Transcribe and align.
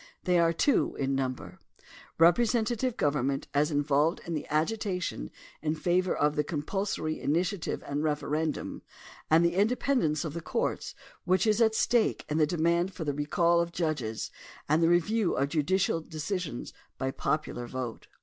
They 0.23 0.39
are 0.39 0.51
two 0.51 0.95
in 0.95 1.15
niunber— 1.15 1.59
representative 2.17 2.97
government 2.97 3.47
as 3.53 3.69
involved 3.69 4.19
in 4.25 4.33
the 4.33 4.47
agitation 4.47 5.29
in 5.61 5.75
favor 5.75 6.15
of 6.15 6.35
the 6.35 6.43
compulsory 6.43 7.19
initiative 7.21 7.83
and 7.85 8.03
referendum, 8.03 8.81
and 9.29 9.45
the 9.45 9.53
independence 9.53 10.25
of 10.25 10.33
the 10.33 10.41
courts 10.41 10.95
which 11.23 11.45
is 11.45 11.61
at 11.61 11.75
stake 11.75 12.25
in 12.29 12.39
the 12.39 12.47
demand 12.47 12.95
for 12.95 13.03
the 13.03 13.13
recall 13.13 13.61
of 13.61 13.71
judges 13.71 14.31
and 14.67 14.81
the 14.81 14.89
review 14.89 15.35
of 15.35 15.49
judicial 15.49 16.01
decisions 16.01 16.73
by 16.97 17.11
popular 17.11 17.67
vote. 17.67 18.07